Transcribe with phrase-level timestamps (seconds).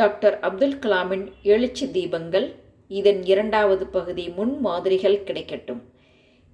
[0.00, 2.46] Doctor Abdul கலாமின் எழுச்சி தீபங்கள்
[2.88, 5.80] இதன் இரண்டாவது பகுதி முன் மாதிரிகள் கிடைக்கட்டும்.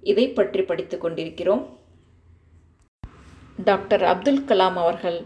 [0.03, 1.63] இதை பற்றி படித்து கொண்டிருக்கிறோம்.
[3.63, 5.19] டாக்டர் அப்துல் கலாம் அவர்கள்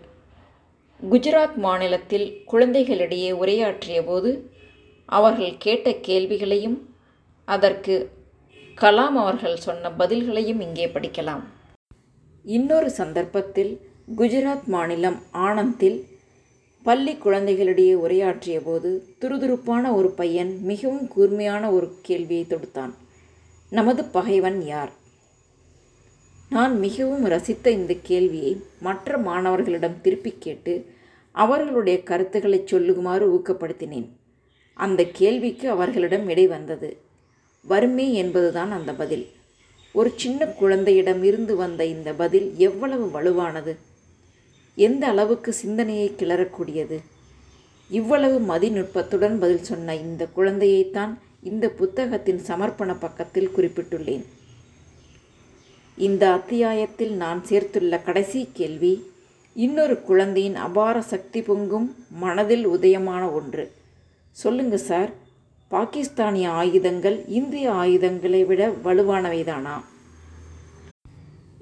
[1.12, 4.52] குஜராத் மாநிலத்தில் குழந்தைகளிடையே உரையாற்றிய போது
[5.06, 6.78] அவர்கள் கேட்ட கேள்விகளையும்
[7.48, 7.96] அதற்கு
[8.82, 11.44] கலாம் அவர்கள் சொன்ன பதில்களையும் இங்கே படிக்கலாம்.
[12.46, 13.74] இன்னொரு சந்தர்ப்பத்தில்
[14.16, 16.00] குஜராத் மாநிலம் ஆனந்தில்
[16.86, 18.90] பள்ளி குழந்தைகளிடையே உரையாற்றிய போது
[19.22, 22.94] துருதுருப்பான ஒரு பையன் மிகவும் கூர்மையான ஒரு கேள்வியை தொடுத்தான்.
[23.72, 24.92] நமது பகைவன் யார்?
[26.50, 30.74] நான் மிகவும் ரசித்த இந்த கேள்வியை மற்ற மாணவர்களிடம் திருப்பி கேட்டு
[31.36, 34.08] அவர்களுடைய கருத்துக்களை சொல்லுமாறு ஊக்கப்படுத்தினேன்.
[34.80, 36.90] அந்த கேள்விக்கு அவர்களிடம் விடை வந்தது.
[37.66, 39.26] வறுமை என்பதுதான் அந்த பதில்.
[39.96, 43.74] ஒரு சின்ன குழந்தையிடம் இருந்து வந்த இந்த பதில் எவ்வளவு வலுவானது!
[44.76, 47.00] எந்த அளவுக்கு சிந்தனையை கிளறக்கூடியது?
[47.90, 54.24] இவ்வளவு மதிநுட்பத்துடன் பதில் சொன்ன இந்த குழந்தையைத்தான் இந்த புத்தகத்தின் சமர்ப்பண பக்கத்தில் குறிப்பிட்டுள்ளேன்.
[55.98, 59.12] இந்த அத்தியாயத்தில் நான் சேர்த்துள்ள கடைசி கேள்வி
[59.54, 63.72] இன்னொரு குழந்தையின் அபார சக்தி பொங்கும் மனதில் உதயமான ஒன்று.
[64.32, 65.12] சொல்லுங்க சார்
[65.68, 69.76] பாகிஸ்தானிய ஆயுதங்கள் இந்திய ஆயுதங்களை விட வலுவானவைதானா?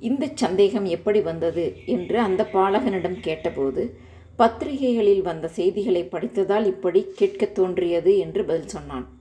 [0.01, 3.95] இந்த சந்தேகம் எப்படி வந்தது என்று அந்த பாலகனிடம் கேட்டபோது
[4.35, 9.19] பத்திரிகைகளில் வந்த செய்திகளை படித்ததால் இப்படி கேட்கத் தோன்றியது என்று பதில் சொன்னான்.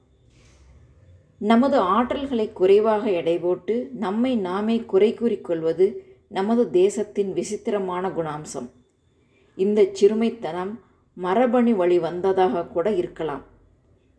[1.39, 8.71] நமது ஆற்றல்களை குறைவாக எடை போட்டு நம்மை நாமே குறை கூறிக்கொள்வது நமது தேசத்தின் விசித்திரமான குணாம்சம்.
[9.57, 10.81] இந்த சிறுமைத்தனம்
[11.15, 13.43] மரபணு வழி வந்ததாக கூட இருக்கலாம்.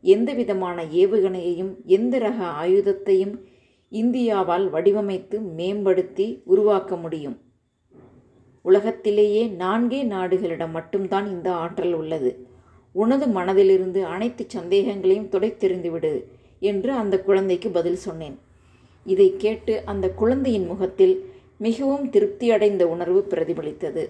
[0.01, 3.39] எந்த விதமான ஏவுகணையையும் எந்த ரக ஆயுதத்தையும்
[3.91, 7.37] இந்தியாவால் வடிவமைத்து மேம்படுத்தி உருவாக்க முடியும்.
[8.61, 12.47] உலகத்திலேயே நான்கே நாடுகளிடம் மட்டும்தான் இந்த ஆற்றல் உள்ளது.
[12.91, 16.13] உனது மனதிலிருந்து அனைத்து சந்தேகங்களையும் துடைத்தெறிந்துவிடு
[16.59, 18.39] என்று அந்த குழந்தைக்கு பதில் சொன்னேன்.
[19.05, 21.15] இதை கேட்டு அந்த குழந்தையின் முகத்தில்
[21.57, 24.03] மிகவும் திருப்தியடைந்த உணர்வு பிரதிபலித்தது.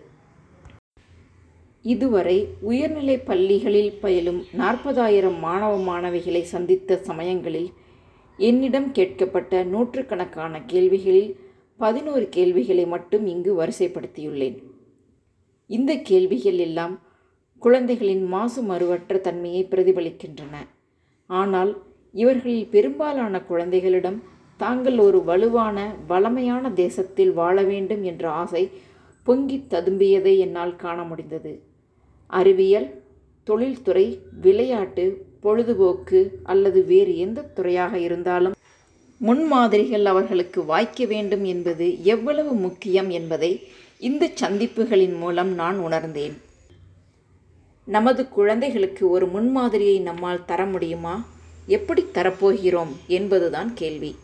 [1.81, 7.71] இதுவரை உயர்நிலை பள்ளிகளில் பயிலும் நாற்பதாயிரம் மாணவ மாணவிகளை சந்தித்த சமயங்களில்
[8.47, 11.31] என்னிடம் கேட்கப்பட்ட நூற்றுக்கணக்கான கேள்விகளில்
[11.79, 14.57] பதினோரு கேள்விகளை மட்டும் இங்கு வரிசைப்படுத்தியுள்ளேன்.
[15.69, 16.95] இந்த கேள்விகள் எல்லாம்
[17.61, 20.55] குழந்தைகளின் மாசு மறுவற்ற தன்மையை பிரதிபலிக்கின்றன.
[21.29, 21.71] ஆனால்
[22.13, 24.19] இவர்களில் பெரும்பாலான குழந்தைகளிடம்
[24.57, 28.63] தாங்கள் ஒரு வலுவான வளமையான தேசத்தில் வாழ வேண்டும் என்ற ஆசை
[29.27, 31.53] பொங்கி ததும்பியதை என்னால் காண முடிந்தது.
[32.31, 32.89] அறிவியல்
[33.47, 34.05] தொழில்துறை
[34.41, 35.05] விளையாட்டு
[35.41, 38.55] பொழுதுபோக்கு அல்லது வேறு எந்த துறையாக இருந்தாலும்
[39.17, 43.51] முன்மாதிரிகள் அவர்களுக்கு வாய்க்க வேண்டும் என்பது எவ்வளவு முக்கியம் என்பதை
[43.99, 46.35] இந்த சந்திப்புகளின் மூலம் நான் உணர்ந்தேன்.
[47.87, 51.15] நமது குழந்தைகளுக்கு ஒரு முன்மாதிரியை நம்மால் தர முடியுமா?
[51.67, 54.15] எப்படி தரப்போகிறோம் என்பதுதான் கேள்வி.